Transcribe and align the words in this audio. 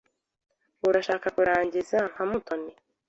Urashaka 0.87 1.27
kurangiza 1.35 1.97
nka 2.11 2.23
Mutoni? 2.29 2.71